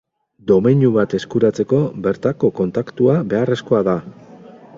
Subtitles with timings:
[0.51, 3.97] Domeinu bat eskuratzeko bertako kontaktua beharrezkoa da.